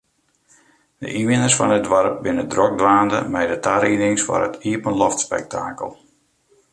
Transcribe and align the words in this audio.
De 1.01 1.07
ynwenners 1.19 1.57
fan 1.57 1.75
it 1.77 1.85
doarp 1.89 2.15
binne 2.23 2.45
drok 2.53 2.73
dwaande 2.79 3.19
mei 3.33 3.45
de 3.51 3.57
tariedings 3.67 4.25
foar 4.27 4.43
it 4.47 4.59
iepenloftspektakel. 4.69 5.89